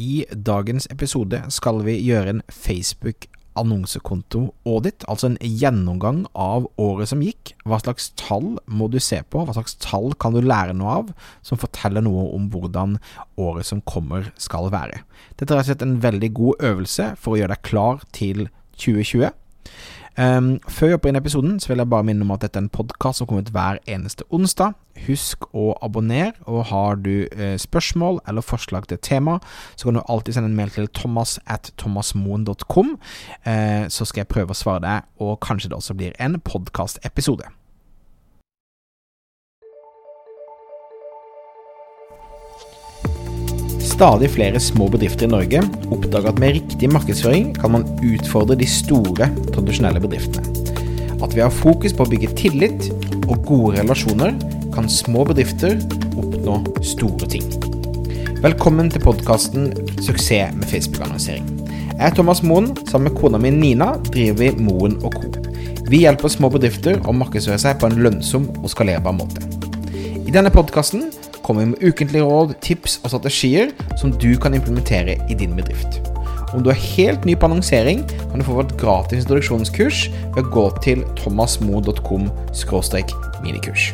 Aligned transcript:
I 0.00 0.24
dagens 0.32 0.88
episode 0.90 1.42
skal 1.52 1.82
vi 1.86 1.98
gjøre 2.00 2.36
en 2.36 2.42
Facebook 2.50 3.28
annonsekonto-audit, 3.60 5.04
altså 5.10 5.28
en 5.28 5.38
gjennomgang 5.40 6.22
av 6.32 6.68
året 6.80 7.10
som 7.10 7.22
gikk. 7.24 7.52
Hva 7.68 7.78
slags 7.82 8.08
tall 8.20 8.56
må 8.64 8.88
du 8.92 8.98
se 9.02 9.20
på, 9.28 9.42
hva 9.44 9.56
slags 9.56 9.76
tall 9.82 10.14
kan 10.22 10.32
du 10.32 10.40
lære 10.40 10.76
noe 10.78 10.96
av, 11.02 11.12
som 11.44 11.60
forteller 11.60 12.04
noe 12.04 12.30
om 12.32 12.48
hvordan 12.52 12.96
året 13.40 13.68
som 13.68 13.84
kommer 13.88 14.32
skal 14.40 14.70
være. 14.72 15.02
Dette 15.36 15.52
er 15.52 15.60
rett 15.60 15.66
og 15.66 15.70
slett 15.72 15.86
en 15.86 16.00
veldig 16.04 16.32
god 16.38 16.66
øvelse 16.72 17.12
for 17.20 17.34
å 17.34 17.42
gjøre 17.42 17.56
deg 17.56 17.68
klar 17.68 18.02
til 18.16 18.46
2020. 18.80 19.28
Um, 20.18 20.58
før 20.68 20.86
vi 20.86 20.92
hopper 20.92 21.08
inn 21.08 21.16
i 21.16 21.22
episoden, 21.22 21.54
så 21.60 21.70
vil 21.70 21.80
jeg 21.80 21.88
bare 21.88 22.04
minne 22.04 22.26
om 22.26 22.32
at 22.34 22.42
dette 22.44 22.58
er 22.60 22.66
en 22.66 22.72
podkast 22.72 23.22
som 23.22 23.28
kommer 23.28 23.46
ut 23.46 23.52
hver 23.54 23.78
eneste 23.88 24.26
onsdag. 24.28 24.74
Husk 25.06 25.46
å 25.56 25.70
abonnere, 25.80 26.34
og 26.44 26.66
har 26.68 27.00
du 27.00 27.24
eh, 27.32 27.56
spørsmål 27.56 28.20
eller 28.28 28.44
forslag 28.44 28.90
til 28.90 29.00
tema, 29.00 29.38
så 29.72 29.88
kan 29.88 29.96
du 29.96 30.02
alltid 30.04 30.36
sende 30.36 30.52
en 30.52 30.58
mail 30.58 30.74
til 30.74 30.90
thomas 30.92 31.38
at 31.48 31.72
thomasmoen.com, 31.80 32.92
eh, 33.48 33.88
så 33.88 34.04
skal 34.04 34.26
jeg 34.26 34.32
prøve 34.34 34.52
å 34.52 34.60
svare 34.60 34.84
deg, 34.84 35.10
og 35.24 35.40
kanskje 35.40 35.72
det 35.72 35.80
også 35.80 35.96
blir 35.96 36.20
en 36.20 36.36
podkastepisode. 36.44 37.48
Stadig 43.92 44.30
flere 44.32 44.60
små 44.60 44.86
bedrifter 44.88 45.26
i 45.26 45.30
Norge 45.30 45.60
oppdager 45.92 46.30
at 46.30 46.38
med 46.40 46.54
riktig 46.56 46.88
markedsføring 46.90 47.50
kan 47.58 47.74
man 47.74 47.84
utfordre 48.00 48.56
de 48.56 48.66
store, 48.66 49.26
tradisjonelle 49.52 50.00
bedriftene. 50.00 50.48
At 51.22 51.34
vi 51.36 51.42
har 51.44 51.52
fokus 51.52 51.92
på 51.92 52.06
å 52.06 52.08
bygge 52.08 52.30
tillit 52.38 52.88
og 53.28 53.44
gode 53.46 53.76
relasjoner, 53.76 54.32
kan 54.72 54.88
små 54.88 55.26
bedrifter 55.28 55.76
oppnå 56.16 56.56
store 56.94 57.28
ting. 57.34 57.44
Velkommen 58.40 58.88
til 58.90 59.04
podkasten 59.04 59.68
'Suksess 60.00 60.56
med 60.56 60.66
Facebook-annonsering'. 60.72 61.52
Jeg 61.92 62.06
er 62.06 62.14
Thomas 62.16 62.42
Moen. 62.42 62.72
Sammen 62.88 63.12
med 63.12 63.20
kona 63.20 63.38
mi 63.38 63.50
Nina 63.50 63.92
driver 64.08 64.38
vi 64.38 64.50
Moen 64.56 64.96
og 65.04 65.14
Co. 65.14 65.28
Vi 65.86 65.98
hjelper 66.06 66.28
små 66.28 66.48
bedrifter 66.48 66.96
å 67.04 67.12
markedsføre 67.12 67.58
seg 67.58 67.78
på 67.78 67.86
en 67.86 68.00
lønnsom 68.02 68.48
og 68.62 68.70
skalerbar 68.70 69.12
måte. 69.12 69.44
I 70.26 70.30
denne 70.32 70.50
podkasten 70.50 71.12
kommer 71.42 71.64
vi 71.64 71.72
med 71.72 71.82
ukentlige 71.82 72.24
råd, 72.26 72.54
tips 72.64 73.00
og 73.02 73.12
strategier 73.12 73.72
som 74.00 74.14
du 74.14 74.32
kan 74.40 74.54
implementere 74.54 75.18
i 75.30 75.38
din 75.38 75.56
bedrift. 75.58 76.00
Om 76.52 76.62
du 76.62 76.70
er 76.70 76.84
helt 76.96 77.24
ny 77.24 77.34
på 77.36 77.48
annonsering, 77.48 78.04
kan 78.30 78.38
du 78.40 78.44
få 78.44 78.58
vårt 78.60 78.76
gratis 78.80 79.24
introduksjonskurs 79.24 80.06
ved 80.34 80.44
å 80.44 80.48
gå 80.52 80.68
til 80.84 81.04
thomasmo.com 81.22 82.28
minikurs. 83.42 83.92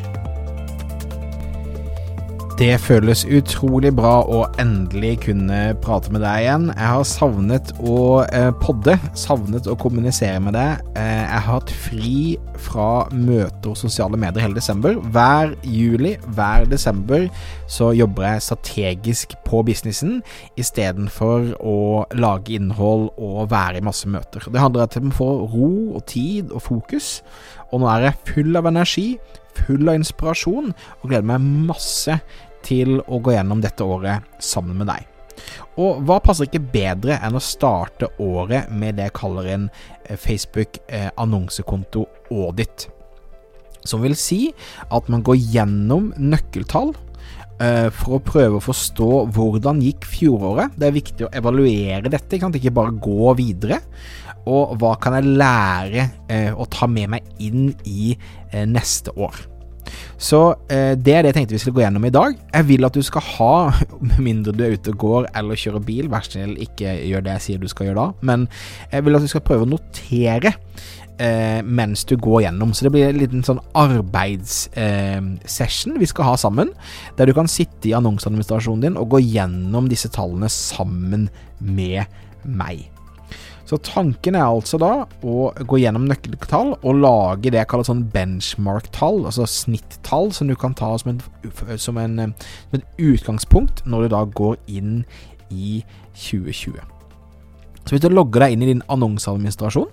Det 2.58 2.72
føles 2.82 3.20
utrolig 3.22 3.92
bra 3.94 4.16
å 4.26 4.40
endelig 4.58 5.12
kunne 5.28 5.76
prate 5.78 6.10
med 6.10 6.24
deg 6.24 6.40
igjen. 6.42 6.64
Jeg 6.72 6.88
har 6.90 7.04
savnet 7.06 7.70
å 7.78 8.24
eh, 8.34 8.48
podde, 8.58 8.96
savnet 9.14 9.68
å 9.70 9.76
kommunisere 9.78 10.40
med 10.42 10.56
deg. 10.58 10.82
Eh, 10.98 11.20
jeg 11.20 11.36
har 11.36 11.46
hatt 11.46 11.70
fri 11.84 12.16
fra 12.58 12.88
møter 13.14 13.70
og 13.70 13.78
sosiale 13.78 14.18
medier 14.18 14.42
hele 14.42 14.58
desember. 14.58 14.98
Hver 15.14 15.54
juli, 15.62 16.16
hver 16.34 16.66
desember, 16.66 17.28
så 17.70 17.92
jobber 17.94 18.26
jeg 18.26 18.46
strategisk 18.48 19.38
på 19.46 19.62
businessen 19.68 20.18
istedenfor 20.58 21.52
å 21.62 21.78
lage 22.18 22.58
innhold 22.58 23.12
og 23.14 23.52
være 23.54 23.78
i 23.78 23.86
masse 23.86 24.10
møter. 24.10 24.50
Det 24.50 24.58
handler 24.58 24.98
om 24.98 25.14
å 25.14 25.20
få 25.20 25.30
ro 25.54 25.74
og 25.92 26.08
tid 26.10 26.50
og 26.50 26.66
fokus, 26.66 27.20
og 27.70 27.84
nå 27.84 27.92
er 27.94 28.08
jeg 28.08 28.20
full 28.32 28.58
av 28.58 28.66
energi, 28.66 29.12
full 29.62 29.86
av 29.90 29.98
inspirasjon, 29.98 30.74
og 30.74 31.06
gleder 31.06 31.30
meg 31.30 31.46
masse 31.70 32.18
til 32.68 32.98
å 33.00 33.22
gå 33.24 33.34
gjennom 33.36 33.64
dette 33.64 33.86
året 33.86 34.28
sammen 34.44 34.76
med 34.82 34.92
deg. 34.92 35.06
Og 35.78 36.02
hva 36.06 36.18
passer 36.22 36.48
ikke 36.48 36.62
bedre 36.72 37.18
enn 37.22 37.38
å 37.38 37.42
starte 37.42 38.10
året 38.22 38.70
med 38.74 38.98
det 38.98 39.08
jeg 39.08 39.18
kaller 39.20 39.50
en 39.54 39.66
eh, 39.70 40.16
Facebook 40.18 40.80
eh, 40.86 41.10
audit. 42.28 42.88
Som 43.86 44.02
vil 44.02 44.16
si 44.18 44.48
at 44.90 45.08
man 45.08 45.22
går 45.24 45.38
gjennom 45.38 46.10
nøkkeltall 46.18 46.90
eh, 47.62 47.88
for 47.94 48.18
å 48.18 48.24
prøve 48.24 48.58
å 48.58 48.64
forstå 48.64 49.10
hvordan 49.36 49.82
gikk 49.84 50.08
fjoråret. 50.08 50.74
Det 50.76 50.88
er 50.88 50.96
viktig 50.98 51.28
å 51.28 51.32
evaluere 51.40 52.10
dette, 52.10 52.36
ikke, 52.36 52.50
ikke 52.58 52.74
bare 52.80 52.96
gå 52.98 53.34
videre. 53.38 53.80
Og 54.48 54.74
hva 54.80 54.94
kan 55.00 55.18
jeg 55.18 55.36
lære 55.36 56.04
å 56.56 56.64
ta 56.72 56.86
med 56.88 57.10
meg 57.12 57.26
inn 57.44 57.68
i 57.84 58.14
neste 58.64 59.12
år. 59.20 59.36
Så 60.18 60.40
eh, 60.66 60.98
det 60.98 61.12
er 61.14 61.22
det 61.22 61.30
jeg 61.30 61.36
tenkte 61.36 61.54
vi 61.54 61.60
skulle 61.62 61.78
gå 61.78 61.84
gjennom 61.84 62.06
i 62.08 62.14
dag. 62.14 62.34
Jeg 62.50 62.68
vil 62.68 62.86
at 62.88 62.96
du 62.98 63.02
skal 63.06 63.22
ha, 63.36 63.56
med 64.10 64.20
mindre 64.24 64.56
du 64.56 64.62
er 64.66 64.74
ute 64.74 64.92
og 64.94 65.02
går 65.04 65.22
eller 65.38 65.58
kjører 65.58 65.82
bil, 65.86 66.06
vær 66.10 66.24
snill 66.26 66.54
ikke 66.66 66.88
gjør 67.06 67.22
det 67.24 67.32
jeg 67.36 67.44
sier 67.46 67.58
du 67.62 67.68
skal 67.70 67.86
gjøre 67.88 68.00
da, 68.00 68.08
men 68.26 68.40
jeg 68.90 69.00
vil 69.06 69.18
at 69.18 69.24
du 69.24 69.30
skal 69.30 69.46
prøve 69.46 69.64
å 69.64 69.70
notere 69.70 70.50
eh, 71.22 71.60
mens 71.62 72.00
du 72.08 72.14
går 72.18 72.40
gjennom. 72.48 72.70
Så 72.74 72.80
det 72.86 72.92
blir 72.94 73.08
en 73.08 73.22
liten 73.22 73.42
sånn 73.46 73.62
arbeidssession 73.78 75.92
eh, 75.94 76.00
vi 76.02 76.10
skal 76.10 76.24
ha 76.32 76.36
sammen, 76.40 76.68
der 77.18 77.24
du 77.30 77.34
kan 77.36 77.48
sitte 77.50 77.84
i 77.90 77.96
annonseadministrasjonen 77.98 78.84
din 78.88 79.00
og 79.00 79.10
gå 79.14 79.18
gjennom 79.22 79.84
disse 79.90 80.08
tallene 80.14 80.48
sammen 80.52 81.22
med 81.62 82.00
meg. 82.42 82.78
Så 83.68 83.76
tanken 83.84 84.38
er 84.38 84.46
altså 84.46 84.78
da 84.80 84.92
å 85.20 85.50
gå 85.68 85.82
gjennom 85.82 86.06
nøkkeltall 86.08 86.70
og 86.78 87.00
lage 87.02 87.52
det 87.52 87.60
jeg 87.60 87.68
kaller 87.68 87.84
sånn 87.84 88.06
benchmark-tall, 88.14 89.26
altså 89.28 89.44
snittall, 89.44 90.32
som 90.32 90.48
du 90.48 90.56
kan 90.56 90.76
ta 90.78 90.94
som, 91.00 91.12
en, 91.12 91.20
som, 91.76 92.00
en, 92.00 92.32
som 92.70 92.78
et 92.78 93.02
utgangspunkt 93.10 93.84
når 93.84 94.06
du 94.06 94.14
da 94.16 94.22
går 94.40 94.56
inn 94.72 95.02
i 95.52 95.82
2020. 96.16 96.80
Så 97.88 97.94
hvis 97.94 98.02
du 98.04 98.10
logger 98.12 98.44
deg 98.44 98.52
inn 98.52 98.62
i 98.64 98.66
din 98.68 98.82
annonseadministrasjon, 98.92 99.88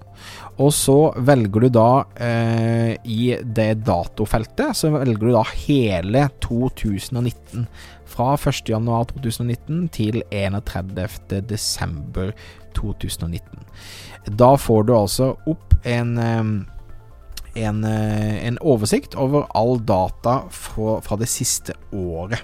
og 0.60 0.72
så 0.76 1.14
velger 1.28 1.60
du 1.64 1.70
da 1.76 2.04
eh, 2.16 2.96
i 3.08 3.36
det 3.40 3.74
datofeltet, 3.88 4.76
så 4.76 4.92
velger 4.96 5.24
du 5.24 5.32
da 5.36 5.44
hele 5.68 6.30
2019. 6.44 7.68
Fra 8.16 8.36
1.1.2019 8.36 9.88
til 9.96 10.16
31.12.2019. 10.28 12.34
2019. 12.78 13.66
Da 14.40 14.56
får 14.58 14.88
du 14.88 14.96
altså 14.98 15.34
opp 15.50 15.76
en, 15.86 16.18
en, 17.56 17.86
en 17.86 18.60
oversikt 18.62 19.16
over 19.20 19.46
all 19.58 19.78
data 19.86 20.42
fra, 20.50 21.00
fra 21.06 21.20
det 21.22 21.30
siste 21.30 21.78
året. 21.94 22.42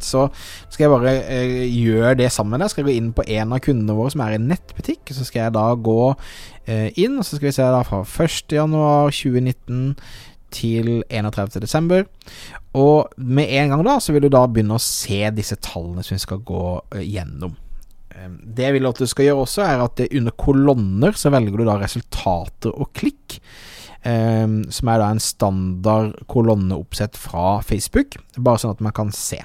Så 0.00 0.28
skal 0.68 0.84
jeg 0.84 0.90
bare 0.92 1.12
eh, 1.30 1.64
gjøre 1.70 2.14
det 2.20 2.32
sammen 2.32 2.52
med 2.52 2.60
deg. 2.64 2.70
Skal 2.70 2.84
jeg 2.84 2.90
gå 2.90 2.96
inn 2.98 3.12
på 3.16 3.24
en 3.26 3.52
av 3.52 3.62
kundene 3.64 3.96
våre 3.96 4.12
som 4.12 4.24
er 4.24 4.36
i 4.36 4.42
nettbutikk. 4.42 5.12
Så 5.14 5.24
skal 5.24 5.46
jeg 5.46 5.54
da 5.56 5.66
gå 5.74 6.14
eh, 6.66 6.90
inn, 7.00 7.18
og 7.18 7.24
så 7.24 7.36
skal 7.36 7.48
vi 7.48 7.56
se 7.56 7.70
da 7.74 7.82
fra 7.86 8.02
1.1.2019 8.02 9.94
til 10.52 10.90
31.12. 11.08 12.04
Og 12.76 13.12
med 13.16 13.48
en 13.48 13.72
gang 13.72 13.84
da, 13.86 13.98
så 14.00 14.12
vil 14.12 14.26
du 14.26 14.32
da 14.32 14.44
begynne 14.46 14.76
å 14.76 14.82
se 14.82 15.24
disse 15.32 15.56
tallene 15.64 16.04
som 16.04 16.16
vi 16.16 16.24
skal 16.26 16.44
gå 16.44 16.64
eh, 16.96 17.06
gjennom. 17.08 17.56
Ehm, 18.22 18.38
det 18.54 18.68
jeg 18.68 18.78
vil 18.78 18.90
at 18.90 19.00
du 19.00 19.08
skal 19.08 19.28
gjøre 19.28 19.44
også, 19.46 19.64
er 19.66 19.84
at 19.84 20.02
under 20.08 20.36
kolonner 20.38 21.16
så 21.18 21.32
velger 21.34 21.58
du 21.58 21.66
da 21.68 21.78
resultater 21.82 22.74
og 22.74 22.92
klikk. 22.96 23.40
Um, 24.02 24.64
som 24.74 24.88
er 24.90 24.98
da 24.98 25.12
en 25.14 25.20
standard 25.22 26.16
kolonneoppsett 26.26 27.14
fra 27.14 27.60
Facebook, 27.62 28.16
bare 28.34 28.58
sånn 28.58 28.72
at 28.74 28.80
man 28.82 28.94
kan 28.96 29.12
se. 29.14 29.38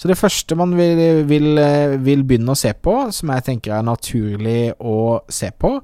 Så 0.00 0.08
det 0.08 0.16
første 0.16 0.56
man 0.56 0.72
vil, 0.78 1.26
vil, 1.28 1.60
vil, 2.04 2.24
begynne 2.24 2.54
å 2.54 2.56
se 2.56 2.72
på, 2.72 2.94
som 3.12 3.32
jeg 3.34 3.44
tenker 3.44 3.76
er 3.76 3.84
naturlig 3.84 4.72
å 4.80 5.20
se 5.28 5.50
på, 5.60 5.74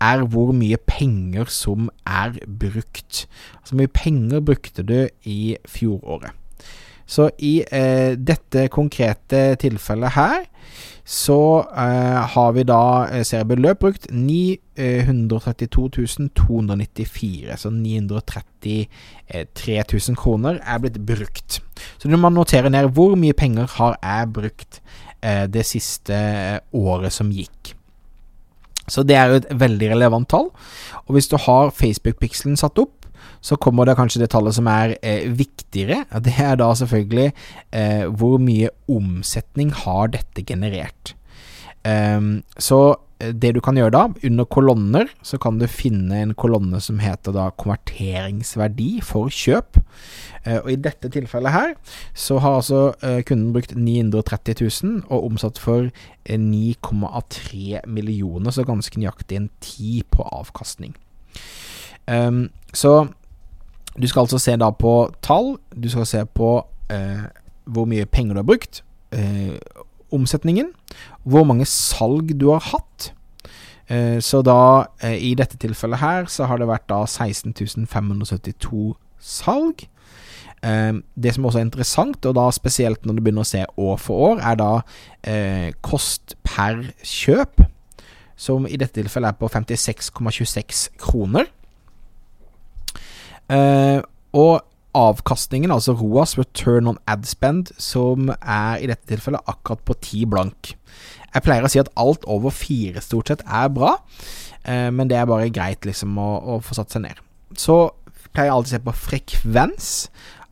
er 0.00 0.24
hvor 0.32 0.52
mye 0.56 0.80
penger 0.80 1.52
som 1.52 1.88
er 2.08 2.40
brukt. 2.46 3.26
Altså 3.60 3.74
hvor 3.74 3.82
mye 3.82 3.96
penger 4.00 4.44
brukte 4.48 4.84
du 4.88 4.96
i 5.28 5.58
fjoråret. 5.68 6.32
Så 7.06 7.30
i 7.42 7.62
eh, 7.64 8.14
dette 8.16 8.68
konkrete 8.72 9.56
tilfellet 9.60 10.10
her, 10.16 10.44
så 11.04 11.66
eh, 11.76 12.22
har 12.34 12.52
vi 12.54 12.62
da 12.62 13.06
eh, 13.10 13.24
seriebeløp 13.26 13.78
brukt 13.82 14.06
932 14.14 15.88
294. 16.38 17.58
Så 17.58 17.70
933 17.74 18.86
000 19.82 20.16
kroner 20.16 20.60
er 20.62 20.78
blitt 20.78 21.06
brukt. 21.06 21.60
Så 21.98 22.08
du 22.08 22.16
må 22.16 22.28
notere 22.30 22.70
ned 22.70 22.92
hvor 22.94 23.16
mye 23.18 23.34
penger 23.34 23.66
har 23.78 23.98
jeg 23.98 24.32
brukt 24.38 24.80
eh, 25.20 25.46
det 25.50 25.66
siste 25.66 26.14
eh, 26.14 26.58
året 26.72 27.12
som 27.12 27.30
gikk. 27.34 27.74
Så 28.90 29.02
det 29.06 29.16
er 29.16 29.26
jo 29.30 29.34
et 29.40 29.50
veldig 29.58 29.90
relevant 29.94 30.28
tall. 30.30 30.50
Og 31.06 31.12
hvis 31.16 31.30
du 31.30 31.36
har 31.38 31.74
Facebook-pikselen 31.74 32.56
satt 32.58 32.78
opp, 32.82 33.01
så 33.40 33.58
kommer 33.60 33.88
det 33.88 33.96
kanskje 33.98 34.22
det 34.22 34.30
tallet 34.34 34.56
som 34.56 34.68
er 34.70 34.96
eh, 35.02 35.28
viktigere. 35.30 36.04
Det 36.24 36.34
er 36.40 36.58
da 36.60 36.72
selvfølgelig 36.78 37.30
eh, 37.72 38.04
hvor 38.08 38.38
mye 38.42 38.72
omsetning 38.90 39.72
har 39.84 40.12
dette 40.14 40.44
generert. 40.46 41.16
Um, 41.82 42.44
så 42.62 42.94
det 43.22 43.52
du 43.54 43.60
kan 43.62 43.76
gjøre 43.78 43.92
da, 43.94 44.02
under 44.26 44.46
kolonner, 44.50 45.10
så 45.22 45.38
kan 45.38 45.58
du 45.58 45.66
finne 45.70 46.16
en 46.22 46.34
kolonne 46.38 46.80
som 46.82 46.98
heter 47.02 47.34
da 47.34 47.48
konverteringsverdi 47.58 48.96
for 49.06 49.30
kjøp. 49.30 49.78
Uh, 50.46 50.58
og 50.62 50.70
i 50.72 50.78
dette 50.82 51.10
tilfellet 51.12 51.54
her, 51.54 51.74
så 52.18 52.40
har 52.42 52.58
altså 52.60 52.82
uh, 53.02 53.20
kunden 53.26 53.52
brukt 53.54 53.76
930 53.76 54.58
000 54.62 55.04
og 55.08 55.30
omsatt 55.30 55.60
for 55.62 55.90
9,3 56.26 57.82
millioner, 57.86 58.54
så 58.54 58.66
ganske 58.66 58.98
nøyaktig 58.98 59.38
en 59.38 59.50
10 59.60 60.02
på 60.10 60.26
avkastning. 60.42 60.94
Um, 62.08 62.50
så 62.74 63.06
du 63.92 64.06
skal 64.08 64.24
altså 64.24 64.38
se 64.40 64.56
da 64.56 64.70
på 64.74 65.12
tall, 65.22 65.56
du 65.76 65.88
skal 65.92 66.06
se 66.08 66.24
på 66.26 66.54
uh, 66.92 67.24
hvor 67.64 67.86
mye 67.86 68.06
penger 68.06 68.34
du 68.34 68.42
har 68.42 68.48
brukt, 68.48 68.84
omsetningen, 70.12 70.70
hvor 71.22 71.44
mange 71.44 71.66
salg 71.68 72.32
du 72.40 72.48
har 72.48 72.62
hatt. 72.64 73.12
Uh, 73.90 74.20
så 74.24 74.40
da, 74.46 74.86
eh, 75.02 75.18
i 75.20 75.32
dette 75.36 75.58
tilfellet 75.60 76.00
her, 76.00 76.28
så 76.30 76.46
har 76.48 76.60
det 76.60 76.68
vært 76.70 76.88
da 76.88 77.02
16.572 77.04 78.92
salg. 79.20 79.84
Eh, 80.62 80.92
det 81.18 81.34
som 81.34 81.48
også 81.48 81.58
er 81.58 81.66
interessant, 81.66 82.24
og 82.26 82.36
da 82.38 82.46
spesielt 82.54 83.04
når 83.04 83.18
du 83.18 83.22
begynner 83.24 83.44
å 83.44 83.50
se 83.50 83.64
år 83.66 83.98
for 84.00 84.28
år, 84.30 84.42
er 84.46 84.60
da 84.60 84.72
kost 85.82 86.36
per 86.46 86.84
kjøp, 87.02 87.64
som 88.38 88.66
i 88.66 88.78
dette 88.78 88.96
tilfellet 89.00 89.34
er 89.34 89.38
på 89.38 89.50
56,26 89.50 90.88
kroner. 91.02 91.50
Og 93.52 94.62
avkastningen, 94.96 95.72
altså 95.72 95.94
ROAS, 95.96 96.36
return 96.38 96.88
on 96.90 96.98
ad 97.08 97.24
spend, 97.28 97.72
som 97.80 98.28
er 98.28 98.82
i 98.82 98.88
dette 98.90 99.08
tilfellet 99.08 99.44
akkurat 99.48 99.80
på 99.88 99.96
10 99.96 100.28
blank. 100.32 100.74
Jeg 101.32 101.44
pleier 101.46 101.64
å 101.64 101.70
si 101.72 101.80
at 101.80 101.90
alt 102.00 102.26
over 102.30 102.52
fire 102.52 103.00
stort 103.04 103.32
sett 103.32 103.44
er 103.46 103.72
bra, 103.72 103.96
eh, 104.68 104.90
men 104.92 105.08
det 105.08 105.16
er 105.16 105.28
bare 105.30 105.52
greit 105.52 105.88
liksom 105.88 106.18
å, 106.20 106.30
å 106.44 106.60
få 106.64 106.76
satt 106.76 106.92
seg 106.92 107.06
ned. 107.06 107.20
Så 107.56 107.94
pleier 108.32 108.50
jeg 108.50 108.56
alltid 108.56 108.72
å 108.72 108.76
se 108.76 108.84
på 108.84 108.98
frekvens, 109.08 109.92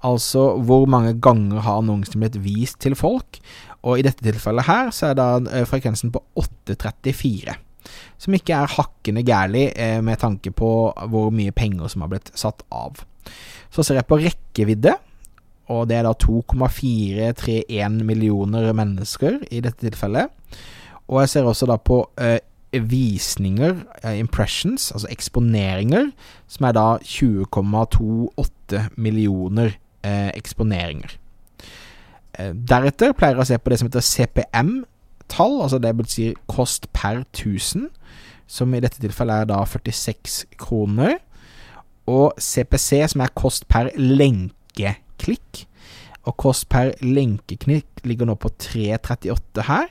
altså 0.08 0.46
hvor 0.64 0.88
mange 0.88 1.12
ganger 1.20 1.60
har 1.66 1.82
annonsen 1.82 2.22
blitt 2.22 2.40
vist 2.40 2.80
til 2.80 2.96
folk, 2.96 3.42
og 3.84 4.00
i 4.00 4.04
dette 4.04 4.24
tilfellet 4.24 4.68
her 4.68 4.92
så 4.92 5.10
er 5.10 5.20
da 5.20 5.34
eh, 5.52 5.68
frekvensen 5.68 6.12
på 6.14 6.24
834 6.40 7.60
som 8.20 8.34
ikke 8.36 8.56
er 8.56 8.74
hakkende 8.76 9.24
gærlig 9.26 9.70
eh, 9.76 10.00
med 10.04 10.20
tanke 10.20 10.52
på 10.54 10.70
hvor 11.12 11.30
mye 11.34 11.54
penger 11.56 11.90
som 11.92 12.04
har 12.04 12.12
blitt 12.12 12.32
satt 12.38 12.64
av. 12.72 13.02
Så 13.70 13.84
ser 13.86 14.00
jeg 14.00 14.08
på 14.10 14.20
rekkevidde, 14.20 14.96
og 15.70 15.86
det 15.88 16.00
er 16.00 16.06
da 16.08 16.14
2,431 16.18 18.00
millioner 18.06 18.72
mennesker 18.74 19.38
i 19.50 19.62
dette 19.62 19.86
tilfellet. 19.86 20.32
Og 21.10 21.22
jeg 21.22 21.32
ser 21.32 21.48
også 21.48 21.68
da 21.70 21.78
på 21.78 22.02
eh, 22.22 22.40
visninger, 22.70 23.78
eh, 24.02 24.18
impressions, 24.18 24.90
altså 24.94 25.10
eksponeringer, 25.10 26.10
som 26.50 26.68
er 26.68 26.76
da 26.76 26.88
20,28 27.04 28.84
millioner 28.96 29.76
eksponeringer. 30.00 31.10
Deretter 32.40 33.10
pleier 33.12 33.36
jeg 33.36 33.42
å 33.42 33.48
se 33.50 33.58
på 33.60 33.68
det 33.68 33.76
som 33.76 33.90
heter 33.90 34.04
CPM-tall, 35.30 35.62
altså 35.62 35.78
det 35.78 35.96
vil 35.96 36.08
si 36.08 36.34
kost 36.48 36.88
per 36.92 37.24
1000, 37.32 37.88
som 38.46 38.74
i 38.74 38.80
dette 38.80 39.00
tilfellet 39.00 39.44
er 39.44 39.50
da 39.50 39.64
46 39.64 40.46
kroner 40.58 41.18
og 42.06 42.34
CPC, 42.38 43.06
som 43.08 43.20
er 43.22 43.34
kost 43.34 43.68
per 43.68 43.90
lenkeklikk. 43.96 45.66
Og 46.26 46.36
kost 46.36 46.68
per 46.68 46.92
lenkeklikk 47.00 48.02
ligger 48.04 48.26
nå 48.26 48.34
på 48.34 48.50
3,38 48.50 49.62
her. 49.68 49.86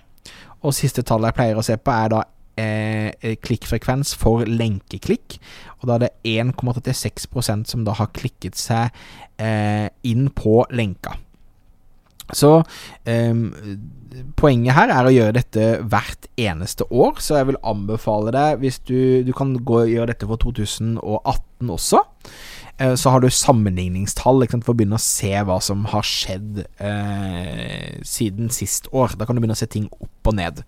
Og 0.62 0.76
siste 0.76 1.02
tallet 1.02 1.32
jeg 1.32 1.38
pleier 1.38 1.58
å 1.58 1.64
se 1.64 1.78
på, 1.80 1.92
er 1.92 2.12
da 2.12 2.26
eh, 2.60 3.38
klikkfrekvens 3.40 4.14
for 4.20 4.44
lenkeklikk. 4.44 5.40
Og 5.80 5.88
da 5.88 5.96
er 5.96 6.06
det 6.06 6.44
1,36% 6.44 7.72
som 7.72 7.88
da 7.88 7.96
har 7.96 8.12
klikket 8.14 8.60
seg 8.60 8.92
eh, 9.40 9.88
inn 10.04 10.28
på 10.36 10.66
lenka. 10.76 11.16
Så 12.36 12.52
um, 12.62 13.42
poenget 14.40 14.76
her 14.78 14.94
er 14.94 15.08
å 15.08 15.14
gjøre 15.14 15.38
dette 15.40 15.66
hvert 15.90 16.30
eneste 16.40 16.88
år, 16.92 17.20
så 17.24 17.40
jeg 17.40 17.52
vil 17.52 17.62
anbefale 17.68 18.34
deg, 18.36 18.62
hvis 18.64 18.80
du, 18.86 19.26
du 19.28 19.34
kan 19.38 19.56
gå 19.58 19.86
gjøre 19.94 20.14
dette 20.14 20.30
for 20.30 20.42
2018 20.42 21.76
også, 21.76 22.04
Uh, 22.80 22.96
så 22.96 23.12
har 23.12 23.20
du 23.20 23.28
sammenligningstall 23.28 24.46
sant, 24.48 24.64
for 24.64 24.72
å 24.72 24.80
begynne 24.80 24.96
å 24.96 25.04
se 25.04 25.34
hva 25.44 25.58
som 25.64 25.84
har 25.92 26.06
skjedd 26.08 26.62
uh, 26.80 27.98
siden 28.08 28.48
sist 28.56 28.88
år. 28.96 29.18
Da 29.20 29.28
kan 29.28 29.36
du 29.36 29.44
begynne 29.44 29.58
å 29.58 29.60
se 29.60 29.68
ting 29.68 29.90
opp 30.00 30.32
og 30.32 30.38
ned. 30.40 30.64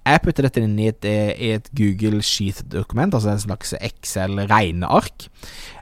Jeg 0.00 0.22
putter 0.24 0.46
dette 0.46 0.62
inn 0.64 0.78
i 0.80 0.88
et, 0.88 1.04
eh, 1.04 1.34
i 1.36 1.50
et 1.58 1.66
Google 1.76 2.22
Sheath-dokument, 2.24 3.12
altså 3.12 3.34
en 3.34 3.42
slags 3.42 3.74
Excel-regneark. 3.76 5.26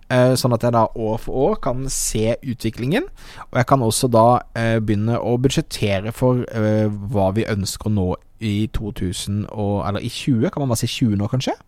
Eh, 0.09 0.33
sånn 0.41 0.55
at 0.57 0.63
jeg 0.65 0.73
da 0.73 0.87
år 0.97 1.19
for 1.21 1.41
år 1.49 1.59
kan 1.65 1.85
se 1.93 2.33
utviklingen. 2.41 3.09
Og 3.51 3.59
jeg 3.61 3.69
kan 3.69 3.85
også 3.85 4.09
da 4.09 4.27
eh, 4.57 4.79
begynne 4.81 5.19
å 5.21 5.37
budsjettere 5.37 6.15
for 6.17 6.47
eh, 6.49 6.89
hva 6.89 7.29
vi 7.37 7.45
ønsker 7.49 7.91
å 7.91 7.93
nå 7.93 8.09
i 8.41 8.71
2000 8.73 9.49
og, 9.51 9.83
Eller 9.89 10.01
i 10.07 10.09
20, 10.09 10.49
kan 10.51 10.63
man 10.63 10.73
bare 10.73 10.81
si 10.85 10.91
20 11.05 11.19
nå, 11.21 11.31
kanskje? 11.33 11.59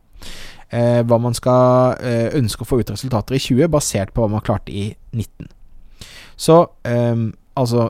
hva 0.71 1.17
man 1.19 1.35
skal 1.35 1.97
ønske 2.39 2.63
å 2.63 2.69
få 2.69 2.77
ut 2.79 2.91
resultater 2.93 3.35
i 3.35 3.41
20, 3.43 3.67
basert 3.75 4.13
på 4.15 4.23
hva 4.23 4.29
man 4.31 4.45
klarte 4.47 4.71
i 4.71 4.85
19. 5.11 5.49
Så 6.39 6.61
altså 6.87 7.89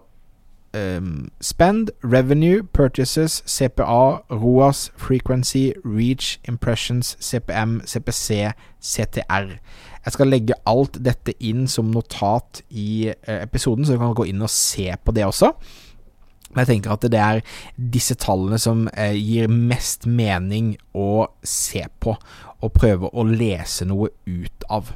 um, 0.73 1.31
Spend, 1.41 1.91
revenue, 2.02 2.62
purchases, 2.62 3.43
CPA, 3.44 4.25
ROAS, 4.31 4.91
frequency, 4.97 5.75
reach, 5.85 6.41
impressions, 6.49 7.17
CPM, 7.20 7.82
CPC, 7.85 8.52
CTR. 8.81 9.58
Jeg 10.05 10.17
skal 10.17 10.32
legge 10.32 10.56
alt 10.69 10.97
dette 11.05 11.35
inn 11.44 11.67
som 11.69 11.91
notat 11.93 12.62
i 12.73 13.11
eh, 13.11 13.43
episoden, 13.43 13.85
så 13.85 13.94
du 13.94 14.00
kan 14.00 14.17
gå 14.17 14.31
inn 14.31 14.44
og 14.44 14.52
se 14.52 14.88
på 14.97 15.14
det 15.17 15.26
også. 15.29 15.52
Men 16.50 16.64
jeg 16.64 16.70
tenker 16.73 16.94
at 16.94 17.05
det 17.12 17.20
er 17.20 17.43
disse 17.76 18.17
tallene 18.19 18.58
som 18.58 18.87
eh, 18.94 19.14
gir 19.14 19.52
mest 19.52 20.08
mening 20.08 20.75
å 20.97 21.29
se 21.47 21.85
på, 22.02 22.17
og 22.61 22.75
prøve 22.75 23.12
å 23.12 23.26
lese 23.29 23.87
noe 23.88 24.11
ut 24.26 24.67
av. 24.73 24.91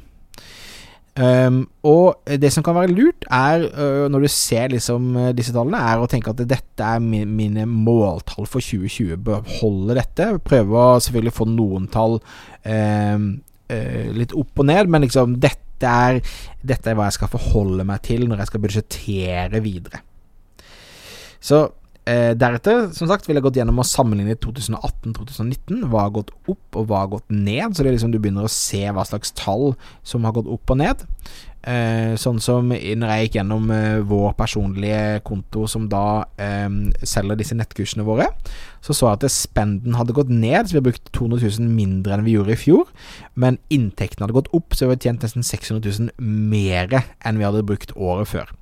Um, 1.15 1.61
og 1.87 2.27
det 2.27 2.49
som 2.51 2.63
kan 2.65 2.75
være 2.75 2.91
lurt, 2.91 3.23
er 3.31 3.61
uh, 3.71 4.09
når 4.11 4.25
du 4.25 4.29
ser 4.33 4.73
liksom 4.73 5.13
disse 5.37 5.53
tallene, 5.55 5.79
er 5.79 6.01
å 6.03 6.09
tenke 6.11 6.33
at 6.33 6.41
dette 6.43 6.83
er 6.83 6.99
min, 6.99 7.31
mine 7.37 7.63
måltall 7.69 8.49
for 8.49 8.59
2020. 8.59 9.15
Beholde 9.23 9.95
dette. 9.95 10.33
Prøve 10.43 10.75
å 10.75 10.99
selvfølgelig 10.99 11.37
få 11.37 11.47
noen 11.53 11.87
tall 11.93 12.19
um, 12.19 13.29
uh, 13.71 14.09
litt 14.15 14.35
opp 14.37 14.61
og 14.63 14.69
ned, 14.69 14.91
men 14.91 15.05
liksom 15.05 15.39
dette 15.43 15.61
er, 15.85 16.21
dette 16.63 16.91
er 16.91 16.97
hva 16.97 17.09
jeg 17.09 17.17
skal 17.17 17.33
forholde 17.33 17.85
meg 17.87 18.03
til 18.05 18.27
når 18.29 18.43
jeg 18.43 18.51
skal 18.51 18.63
budsjettere 18.63 19.63
videre. 19.65 20.01
Så 21.43 21.65
uh, 22.09 22.31
deretter, 22.37 22.89
som 22.95 23.09
sagt, 23.09 23.27
vil 23.27 23.39
jeg 23.39 23.45
gått 23.45 23.59
gjennom 23.59 23.81
å 23.81 23.87
sammenligne 23.87 24.37
2018-2019. 24.43 25.87
Hva 25.91 26.05
har 26.07 26.15
gått 26.19 26.31
opp, 26.45 26.65
og 26.77 26.87
hva 26.89 27.03
har 27.03 27.11
gått 27.17 27.27
ned? 27.33 27.73
Så 27.73 27.83
det 27.83 27.91
er 27.91 27.97
liksom 27.97 28.13
du 28.13 28.21
begynner 28.21 28.47
å 28.47 28.51
se 28.51 28.85
hva 28.89 29.05
slags 29.07 29.35
tall 29.37 29.73
som 30.05 30.27
har 30.27 30.35
gått 30.37 30.49
opp 30.51 30.75
og 30.75 30.81
ned. 30.81 31.05
Eh, 31.65 32.13
sånn 32.21 32.37
som 32.43 32.67
når 32.69 33.09
jeg 33.09 33.21
gikk 33.23 33.37
gjennom 33.39 33.71
eh, 33.73 34.03
vår 34.05 34.35
personlige 34.37 35.21
konto 35.25 35.63
som 35.65 35.87
da 35.89 36.27
eh, 36.37 36.67
selger 37.01 37.39
disse 37.39 37.57
nettkursene 37.57 38.05
våre, 38.05 38.27
så 38.85 38.93
så 38.93 39.09
jeg 39.09 39.17
at 39.17 39.33
spenden 39.33 39.97
hadde 39.97 40.13
gått 40.13 40.29
ned, 40.29 40.67
så 40.67 40.75
vi 40.75 40.81
har 40.83 40.85
brukt 40.85 41.09
200 41.17 41.41
000 41.41 41.71
mindre 41.73 42.13
enn 42.13 42.25
vi 42.27 42.35
gjorde 42.35 42.53
i 42.53 42.59
fjor. 42.61 42.91
Men 43.33 43.57
inntekten 43.73 44.21
hadde 44.21 44.37
gått 44.37 44.51
opp, 44.53 44.77
så 44.77 44.85
vi 44.85 44.93
har 44.93 45.01
tjent 45.07 45.25
nesten 45.25 45.47
600 45.47 45.81
000 45.89 46.13
mer 46.21 46.99
enn 47.25 47.41
vi 47.41 47.47
hadde 47.47 47.65
brukt 47.65 47.95
året 47.97 48.29
før. 48.29 48.53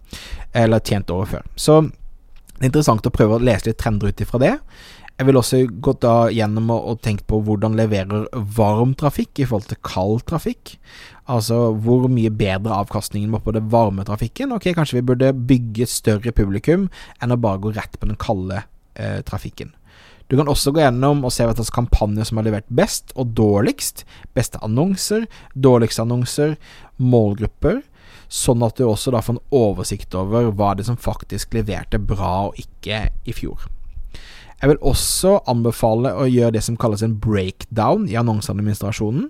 Eller 0.56 0.80
tjent 0.80 1.12
året 1.12 1.34
før. 1.34 1.52
Så 1.60 1.82
det 2.58 2.68
er 2.68 2.70
interessant 2.70 3.08
å 3.10 3.14
prøve 3.14 3.38
å 3.38 3.44
lese 3.44 3.70
litt 3.70 3.80
trender 3.82 4.14
ut 4.14 4.22
ifra 4.24 4.40
det. 4.42 4.54
Jeg 5.14 5.28
vil 5.28 5.38
også 5.38 5.60
gått 5.86 6.02
da 6.02 6.30
gjennom 6.34 6.72
og, 6.74 6.98
tenkt 7.06 7.28
på 7.30 7.38
hvordan 7.46 7.76
leverer 7.78 8.26
varm 8.58 8.96
trafikk 8.98 9.44
i 9.44 9.46
forhold 9.46 9.70
til 9.70 9.82
kald 9.86 10.24
trafikk. 10.30 10.78
Altså 11.30 11.70
hvor 11.86 12.08
mye 12.12 12.34
bedre 12.34 12.80
avkastningen 12.82 13.32
var 13.36 13.44
på 13.46 13.54
det 13.56 13.62
varme 13.74 14.06
trafikken. 14.08 14.56
Ok, 14.56 14.72
kanskje 14.74 15.00
vi 15.00 15.06
burde 15.12 15.30
bygge 15.38 15.88
større 15.90 16.34
publikum 16.36 16.90
enn 17.22 17.36
å 17.36 17.40
bare 17.40 17.62
gå 17.62 17.76
rett 17.78 18.00
på 18.00 18.10
den 18.10 18.20
kalde 18.20 18.64
eh, 18.98 19.22
trafikken. 19.28 19.72
Du 20.32 20.38
kan 20.40 20.50
også 20.50 20.74
gå 20.74 20.82
gjennom 20.82 21.22
og 21.28 21.34
se 21.36 21.46
hva 21.46 21.54
slags 21.54 21.74
kampanjer 21.76 22.26
som 22.26 22.40
har 22.40 22.48
levert 22.48 22.70
best 22.74 23.14
og 23.14 23.36
dårligst. 23.38 24.02
Beste 24.34 24.58
annonser, 24.66 25.28
dårligste 25.54 26.08
annonser, 26.08 26.56
målgrupper. 26.98 27.84
Sånn 28.32 28.64
at 28.66 28.80
du 28.80 28.88
også 28.88 29.14
da 29.14 29.22
får 29.24 29.38
en 29.38 29.46
oversikt 29.56 30.16
over 30.18 30.52
hva 30.52 30.74
det 30.78 30.88
som 30.90 31.00
faktisk 31.00 31.56
leverte 31.58 32.02
bra 32.02 32.50
og 32.50 32.60
ikke 32.60 33.08
i 33.26 33.36
fjor. 33.36 33.68
Jeg 34.64 34.70
vil 34.72 34.86
også 34.88 35.34
anbefale 35.52 36.14
å 36.16 36.24
gjøre 36.24 36.54
det 36.56 36.62
som 36.64 36.78
kalles 36.80 37.02
en 37.04 37.18
breakdown 37.20 38.06
i 38.08 38.16
annonseadministrasjonen, 38.16 39.26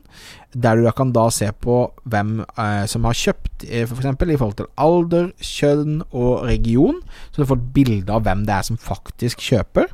der 0.54 0.78
du 0.78 0.84
da 0.86 0.92
kan 0.94 1.10
da 1.16 1.24
se 1.34 1.48
på 1.66 1.88
hvem 2.06 2.44
eh, 2.44 2.84
som 2.92 3.08
har 3.10 3.18
kjøpt, 3.18 3.66
eh, 3.66 3.88
f.eks. 3.88 4.12
For 4.20 4.30
i 4.30 4.38
forhold 4.38 4.60
til 4.60 4.70
alder, 4.78 5.32
kjønn 5.42 6.04
og 6.12 6.46
region, 6.46 7.02
så 7.32 7.42
du 7.42 7.50
får 7.50 7.64
et 7.64 7.74
bilde 7.80 8.14
av 8.14 8.28
hvem 8.28 8.46
det 8.46 8.54
er 8.60 8.70
som 8.70 8.78
faktisk 8.78 9.42
kjøper. 9.42 9.90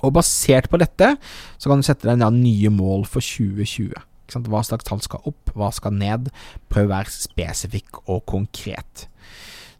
Og 0.00 0.14
basert 0.16 0.70
på 0.72 0.80
dette, 0.80 1.12
så 1.60 1.68
kan 1.68 1.84
du 1.84 1.84
sette 1.84 2.08
deg 2.08 2.24
nye 2.40 2.72
mål 2.72 3.04
for 3.12 3.20
2020. 3.20 3.92
Hva 4.30 4.62
slags 4.66 4.86
tall 4.88 5.02
skal 5.04 5.26
opp, 5.28 5.52
hva 5.54 5.70
skal 5.74 5.96
ned? 5.96 6.30
Prøv 6.70 6.88
å 6.88 6.94
være 6.94 7.14
spesifikk 7.14 8.02
og 8.06 8.24
konkret. 8.30 9.08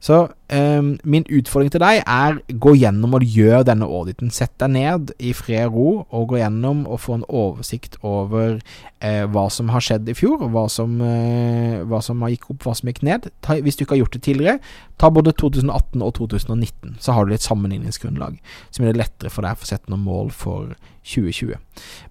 Så 0.00 0.16
um, 0.32 0.94
min 1.04 1.26
utfordring 1.28 1.68
til 1.74 1.82
deg 1.82 1.98
er 2.08 2.38
gå 2.62 2.72
gjennom 2.80 3.18
og 3.18 3.24
gjør 3.36 3.66
denne 3.68 3.84
auditen. 3.84 4.30
Sett 4.32 4.54
deg 4.62 4.72
ned 4.72 5.12
i 5.20 5.34
fred 5.36 5.68
og 5.68 5.76
ro 5.76 5.90
og 6.08 6.30
gå 6.32 6.40
gjennom 6.40 6.86
og 6.88 7.02
få 7.04 7.18
en 7.18 7.26
oversikt 7.28 7.98
over 8.00 8.56
uh, 8.56 9.24
hva 9.28 9.44
som 9.52 9.68
har 9.74 9.84
skjedd 9.84 10.08
i 10.08 10.16
fjor, 10.16 10.46
hva 10.54 10.64
som, 10.72 10.96
uh, 11.04 11.84
hva 11.84 12.00
som 12.04 12.24
gikk 12.32 12.48
opp, 12.54 12.64
hva 12.64 12.74
som 12.80 12.88
gikk 12.88 13.02
ned. 13.04 13.28
Ta, 13.44 13.58
hvis 13.60 13.76
du 13.76 13.84
ikke 13.84 13.98
har 13.98 14.02
gjort 14.06 14.16
det 14.16 14.22
tidligere, 14.24 14.56
ta 14.96 15.12
både 15.12 15.36
2018 15.36 16.00
og 16.00 16.16
2019, 16.16 16.96
så 16.96 17.12
har 17.12 17.28
du 17.28 17.34
litt 17.34 17.44
sammenligningsgrunnlag. 17.44 18.40
Som 18.72 18.88
gjør 18.88 18.96
det 18.96 19.04
lettere 19.04 19.36
for 19.36 19.44
deg 19.44 19.60
å 19.60 19.68
sette 19.68 19.92
noen 19.92 20.08
mål 20.08 20.32
for 20.32 20.74
2020. 21.04 21.60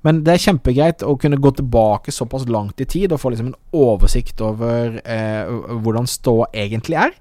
Men 0.05 0.21
det 0.25 0.35
er 0.35 0.45
kjempegreit 0.45 1.01
å 1.05 1.17
kunne 1.17 1.41
gå 1.41 1.57
tilbake 1.57 2.13
såpass 2.13 2.45
langt 2.49 2.81
i 2.81 2.89
tid 2.89 3.13
og 3.13 3.21
få 3.21 3.33
liksom 3.33 3.49
en 3.49 3.61
oversikt 3.73 4.41
over 4.45 5.01
uh, 5.01 5.79
hvordan 5.81 6.09
ståa 6.09 6.53
egentlig 6.53 7.01
er 7.09 7.17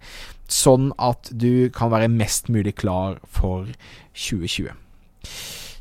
sånn 0.49 0.90
at 0.97 1.31
du 1.31 1.69
kan 1.75 1.93
være 1.93 2.11
mest 2.12 2.49
mulig 2.52 2.75
klar 2.81 3.19
for 3.28 3.69
2020. 4.17 4.73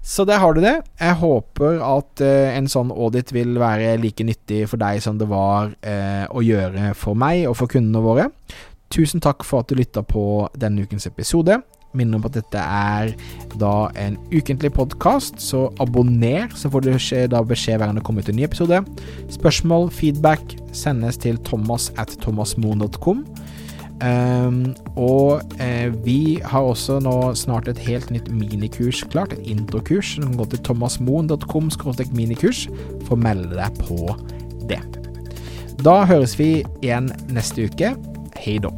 Så 0.07 0.24
der 0.24 0.39
har 0.39 0.55
du 0.55 0.62
det. 0.63 0.77
Jeg 1.01 1.19
håper 1.19 1.81
at 1.83 2.21
uh, 2.24 2.55
en 2.55 2.69
sånn 2.71 2.93
audit 2.95 3.33
vil 3.36 3.57
være 3.59 3.97
like 4.00 4.24
nyttig 4.24 4.63
for 4.71 4.79
deg 4.79 5.01
som 5.03 5.17
det 5.19 5.27
var 5.27 5.74
uh, 5.74 6.25
å 6.31 6.43
gjøre 6.45 6.93
for 6.95 7.17
meg 7.19 7.43
og 7.50 7.57
for 7.59 7.71
kundene 7.74 8.03
våre. 8.05 8.29
Tusen 8.93 9.19
takk 9.24 9.43
for 9.43 9.65
at 9.65 9.67
du 9.67 9.75
lytta 9.75 10.05
på 10.07 10.47
denne 10.55 10.86
ukens 10.88 11.09
episode. 11.09 11.59
Minner 11.97 12.21
om 12.21 12.27
at 12.29 12.38
dette 12.38 12.62
er 12.62 13.12
da 13.59 13.89
en 14.00 14.15
ukentlig 14.31 14.71
podkast, 14.75 15.41
så 15.43 15.65
abonner, 15.83 16.47
så 16.55 16.71
får 16.71 16.86
du 16.86 16.91
da 17.31 17.43
beskjed 17.43 17.79
hver 17.79 17.89
gang 17.89 18.00
det 18.00 18.05
kommer 18.07 18.24
ut 18.24 18.31
en 18.31 18.39
ny 18.39 18.47
episode. 18.47 18.79
Spørsmål, 19.33 19.89
feedback 19.91 20.55
sendes 20.71 21.19
til 21.19 21.39
thomas 21.47 21.89
at 22.00 22.15
thomasmoen.com. 22.24 23.25
Um, 23.97 24.75
og 24.93 25.41
eh, 25.63 25.89
vi 26.05 26.37
har 26.45 26.67
også 26.69 26.99
nå 27.01 27.15
snart 27.33 27.69
et 27.71 27.79
helt 27.87 28.11
nytt 28.13 28.29
minikurs 28.29 29.01
klart, 29.09 29.33
et 29.33 29.49
introkurs. 29.49 30.15
Du 30.17 30.27
kan 30.27 30.37
gå 30.37 30.49
til 30.51 30.61
thomasmoen.com 30.69 31.71
minikurs 32.13 32.67
for 33.07 33.17
å 33.17 33.21
melde 33.25 33.57
deg 33.57 33.81
på 33.81 34.13
det. 34.69 34.83
Da 35.81 36.03
høres 36.09 36.37
vi 36.37 36.51
igjen 36.81 37.09
neste 37.33 37.69
uke. 37.69 37.95
Hei 38.37 38.59
da. 38.61 38.73